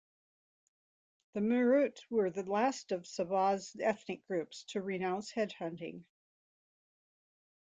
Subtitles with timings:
[1.33, 6.05] The Murut were the last of Sabah's ethnic groups to renounce headhunting.